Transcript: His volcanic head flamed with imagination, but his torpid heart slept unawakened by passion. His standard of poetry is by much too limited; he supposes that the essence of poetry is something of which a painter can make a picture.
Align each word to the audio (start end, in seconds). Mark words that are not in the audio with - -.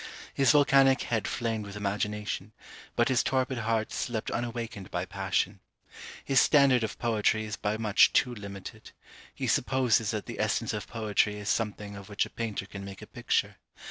His 0.33 0.49
volcanic 0.53 1.03
head 1.03 1.27
flamed 1.27 1.63
with 1.67 1.75
imagination, 1.75 2.53
but 2.95 3.07
his 3.09 3.21
torpid 3.21 3.59
heart 3.59 3.91
slept 3.91 4.31
unawakened 4.31 4.89
by 4.89 5.05
passion. 5.05 5.59
His 6.25 6.41
standard 6.41 6.83
of 6.83 6.97
poetry 6.97 7.45
is 7.45 7.55
by 7.55 7.77
much 7.77 8.11
too 8.11 8.33
limited; 8.33 8.93
he 9.31 9.45
supposes 9.45 10.09
that 10.09 10.25
the 10.25 10.39
essence 10.39 10.73
of 10.73 10.87
poetry 10.87 11.37
is 11.37 11.49
something 11.49 11.95
of 11.95 12.09
which 12.09 12.25
a 12.25 12.31
painter 12.31 12.65
can 12.65 12.83
make 12.83 13.03
a 13.03 13.05
picture. 13.05 13.57